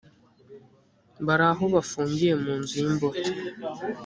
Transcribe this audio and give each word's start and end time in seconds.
bari 1.25 1.45
aho 1.51 1.63
bafungiwe 1.73 2.33
mu 2.43 2.53
nzu 2.61 2.75
y’ 2.83 2.85
imbohe 2.91 3.23